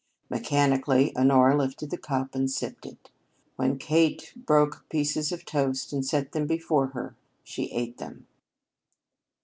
[0.31, 3.11] Mechanically, Honora lifted the cup and sipped it.
[3.55, 8.25] When Kate broke pieces of the toast and set them before her, she ate them.